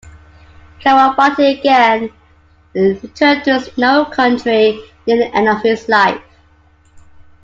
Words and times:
Kawabata 0.79 1.43
again 1.59 2.09
returned 2.73 3.43
to 3.43 3.59
"Snow 3.59 4.05
Country" 4.05 4.83
near 5.05 5.17
the 5.17 5.35
end 5.37 5.47
of 5.47 5.61
his 5.61 5.87
life. 5.87 6.23